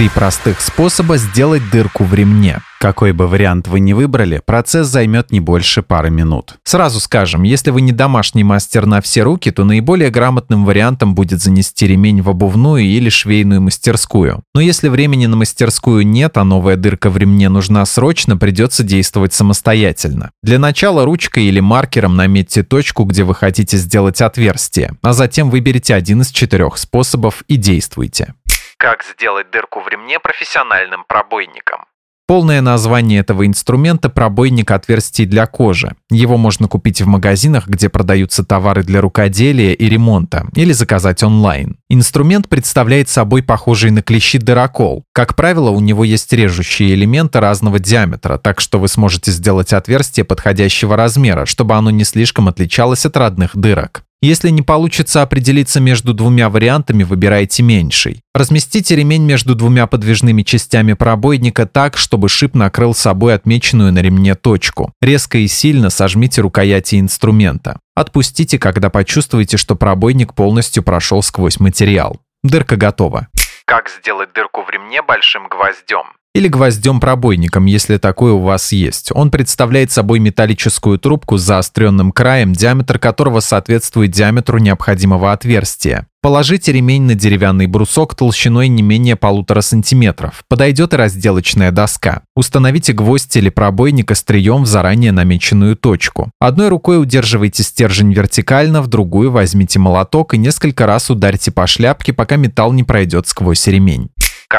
[0.00, 2.60] Три простых способа сделать дырку в ремне.
[2.80, 6.54] Какой бы вариант вы ни выбрали, процесс займет не больше пары минут.
[6.64, 11.42] Сразу скажем, если вы не домашний мастер на все руки, то наиболее грамотным вариантом будет
[11.42, 14.42] занести ремень в обувную или швейную мастерскую.
[14.54, 19.34] Но если времени на мастерскую нет, а новая дырка в ремне нужна срочно, придется действовать
[19.34, 20.30] самостоятельно.
[20.42, 25.94] Для начала ручкой или маркером наметьте точку, где вы хотите сделать отверстие, а затем выберите
[25.94, 28.32] один из четырех способов и действуйте.
[28.80, 31.84] Как сделать дырку в ремне профессиональным пробойником?
[32.26, 35.96] Полное название этого инструмента– пробойник отверстий для кожи.
[36.08, 41.76] Его можно купить в магазинах, где продаются товары для рукоделия и ремонта, или заказать онлайн.
[41.90, 45.04] Инструмент представляет собой похожий на клещи дырокол.
[45.12, 50.24] Как правило, у него есть режущие элементы разного диаметра, так что вы сможете сделать отверстие
[50.24, 54.04] подходящего размера, чтобы оно не слишком отличалось от родных дырок.
[54.22, 58.20] Если не получится определиться между двумя вариантами, выбирайте меньший.
[58.34, 64.34] Разместите ремень между двумя подвижными частями пробойника так, чтобы шип накрыл собой отмеченную на ремне
[64.34, 64.92] точку.
[65.00, 67.80] Резко и сильно сожмите рукояти инструмента.
[67.94, 72.20] Отпустите, когда почувствуете, что пробойник полностью прошел сквозь материал.
[72.42, 73.28] Дырка готова.
[73.64, 76.04] Как сделать дырку в ремне большим гвоздем?
[76.34, 79.10] Или гвоздем-пробойником, если такой у вас есть.
[79.12, 86.06] Он представляет собой металлическую трубку с заостренным краем, диаметр которого соответствует диаметру необходимого отверстия.
[86.22, 90.44] Положите ремень на деревянный брусок толщиной не менее полутора сантиметров.
[90.48, 92.24] Подойдет и разделочная доска.
[92.36, 96.30] Установите гвоздь или пробойник острием в заранее намеченную точку.
[96.38, 102.12] Одной рукой удерживайте стержень вертикально, в другую возьмите молоток и несколько раз ударьте по шляпке,
[102.12, 104.10] пока металл не пройдет сквозь ремень.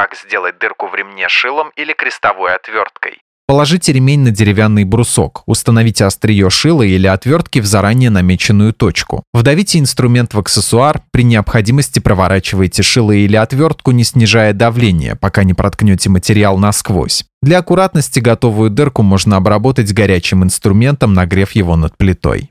[0.02, 3.20] Как сделать дырку в ремне шилом или крестовой отверткой?
[3.46, 9.22] Положите ремень на деревянный брусок, установите острие шила или отвертки в заранее намеченную точку.
[9.32, 15.54] Вдавите инструмент в аксессуар, при необходимости проворачивайте шило или отвертку, не снижая давление, пока не
[15.54, 17.24] проткнете материал насквозь.
[17.40, 22.50] Для аккуратности готовую дырку можно обработать горячим инструментом, нагрев его над плитой.